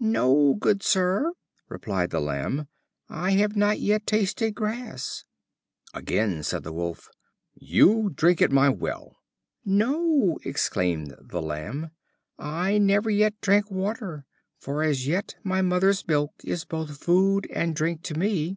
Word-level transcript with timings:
"No, 0.00 0.54
good 0.54 0.82
sir," 0.82 1.34
replied 1.68 2.08
the 2.08 2.20
Lamb, 2.22 2.66
"I 3.10 3.32
have 3.32 3.56
not 3.56 3.78
yet 3.78 4.06
tasted 4.06 4.54
grass." 4.54 5.26
Again 5.92 6.42
said 6.44 6.62
the 6.62 6.72
Wolf: 6.72 7.10
"You 7.52 8.08
drink 8.08 8.40
of 8.40 8.50
my 8.50 8.70
well." 8.70 9.18
"No," 9.66 10.38
exclaimed 10.46 11.14
the 11.20 11.42
Lamb, 11.42 11.90
"I 12.38 12.78
never 12.78 13.10
yet 13.10 13.38
drank 13.42 13.70
water, 13.70 14.24
for 14.58 14.82
as 14.82 15.06
yet 15.06 15.34
my 15.44 15.60
mother's 15.60 16.08
milk 16.08 16.32
is 16.42 16.64
both 16.64 16.96
food 16.96 17.46
and 17.50 17.76
drink 17.76 18.02
to 18.04 18.14
me." 18.14 18.56